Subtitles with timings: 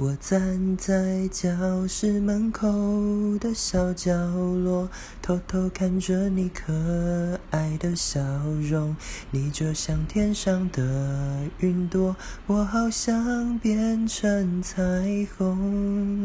[0.00, 2.68] 我站在教室门口
[3.40, 4.88] 的小角落
[5.20, 6.72] 偷偷看着你可
[7.50, 8.20] 爱的笑
[8.70, 8.96] 容
[9.32, 12.14] 你就像天上的云朵
[12.46, 14.76] 我好想变成彩
[15.36, 16.17] 虹。